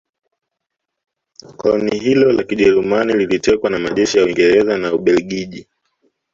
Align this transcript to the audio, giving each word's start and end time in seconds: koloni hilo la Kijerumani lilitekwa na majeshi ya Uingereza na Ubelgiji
koloni 1.57 1.97
hilo 1.99 2.31
la 2.31 2.43
Kijerumani 2.43 3.13
lilitekwa 3.13 3.69
na 3.69 3.79
majeshi 3.79 4.17
ya 4.17 4.25
Uingereza 4.25 4.77
na 4.77 4.93
Ubelgiji 4.93 5.67